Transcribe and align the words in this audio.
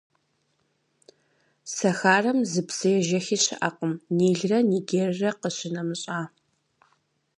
Сахарэм 1.75 2.39
зы 2.51 2.61
псыежэхи 2.67 3.37
щыӏэкъым, 3.43 3.93
Нилрэ 4.17 4.59
Нигеррэ 4.69 5.31
къищынэмыщӏа. 5.41 6.19